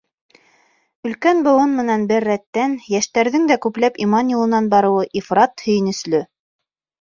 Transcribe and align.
Өлкән 1.09 1.43
быуын 1.47 1.75
менән 1.79 2.05
бер 2.11 2.25
рәттән 2.29 2.73
йәштәрҙең 2.93 3.45
дә 3.51 3.59
күпләп 3.67 4.01
иман 4.07 4.33
юлынан 4.35 4.71
барыуы 4.73 5.05
ифрат 5.23 5.67
һөйөнөслө. 5.69 6.25